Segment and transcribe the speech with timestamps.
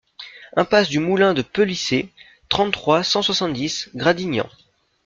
[0.55, 2.09] Impasse du Moulin de Pelissey,
[2.49, 4.49] trente-trois, cent soixante-dix Gradignan